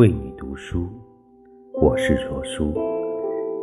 [0.00, 0.88] 为你读书，
[1.74, 2.72] 我是卓书。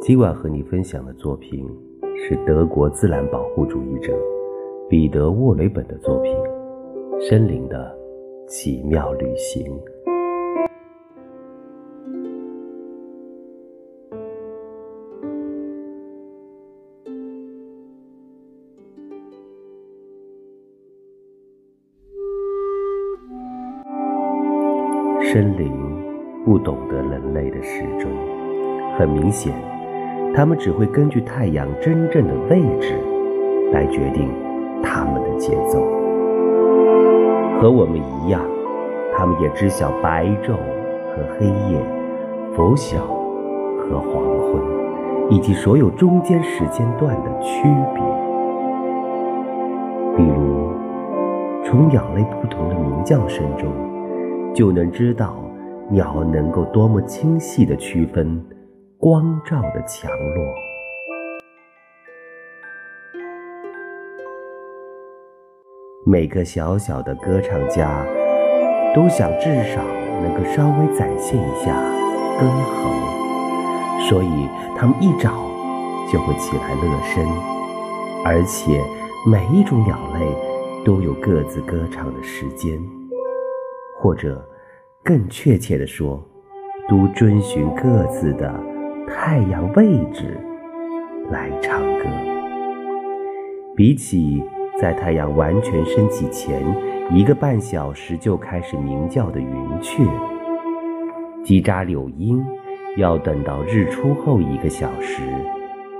[0.00, 1.68] 今晚和你分享的作品
[2.16, 4.16] 是德国自然保护主义者
[4.88, 6.32] 彼得·沃雷本的作品
[7.28, 7.94] 《森林的
[8.48, 9.62] 奇妙旅行》。
[25.30, 25.91] 森林
[26.44, 28.10] 不懂得人类的时钟，
[28.98, 29.54] 很明显，
[30.34, 32.94] 他们只会根据太阳真正的位置
[33.72, 34.28] 来决定
[34.82, 35.80] 他们的节奏。
[37.60, 38.42] 和我们一样，
[39.16, 40.54] 他们也知晓白昼
[41.14, 41.80] 和黑夜、
[42.56, 43.04] 拂晓
[43.78, 44.60] 和黄昏，
[45.30, 47.62] 以及所有中间时间段的区
[47.94, 48.02] 别。
[50.16, 50.72] 比如，
[51.64, 53.70] 从鸟类不同的鸣叫声中。
[54.54, 55.34] 就能知道
[55.90, 58.42] 鸟能够多么精细地区分
[58.98, 60.54] 光照的强弱。
[66.04, 68.04] 每个小小的歌唱家
[68.94, 69.82] 都想至少
[70.22, 71.74] 能够稍微展现一下
[72.40, 75.30] 歌喉，所以他们一找
[76.10, 77.24] 就会起来乐声，
[78.24, 78.82] 而且
[79.30, 80.26] 每一种鸟类
[80.84, 82.82] 都有各自歌唱的时间。
[84.00, 84.44] 或者，
[85.04, 86.24] 更确切地说，
[86.88, 88.54] 都遵循各自的
[89.08, 90.38] 太阳位置
[91.30, 92.04] 来唱歌。
[93.74, 94.42] 比起
[94.80, 96.62] 在太阳完全升起前
[97.10, 100.04] 一个半小时就开始鸣叫的云雀，
[101.42, 102.44] 叽喳柳莺
[102.96, 105.22] 要等到日出后一个小时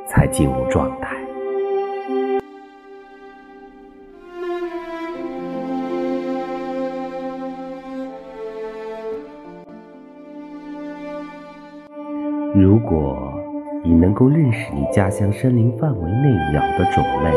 [0.06, 1.21] 才进入状态。
[12.54, 13.16] 如果
[13.82, 17.30] 你能够认识你家乡森林范围内鸟的种类，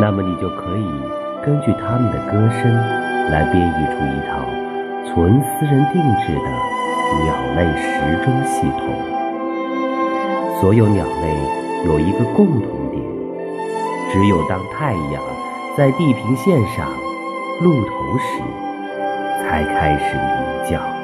[0.00, 0.90] 那么你就可以
[1.44, 2.74] 根据它们的歌声
[3.30, 4.42] 来编译出一套
[5.06, 6.50] 纯私人定制的
[7.22, 8.90] 鸟类时钟系统。
[10.60, 13.00] 所有鸟类有一个共同点：
[14.12, 15.22] 只有当太阳
[15.76, 16.88] 在地平线上
[17.62, 18.42] 露头时，
[19.44, 20.95] 才开始鸣叫。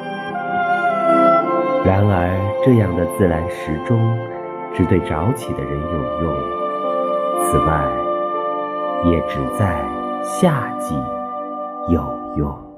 [1.85, 2.29] 然而，
[2.63, 3.99] 这样的自然时钟
[4.73, 6.33] 只对早起的人有用。
[7.41, 7.83] 此外，
[9.03, 9.83] 也只在
[10.23, 10.95] 夏季
[11.89, 12.01] 有
[12.37, 12.72] 用。